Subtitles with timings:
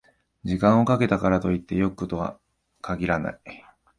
[0.43, 2.39] 時間をかけたからといって良くなるとは
[2.81, 3.39] 限らない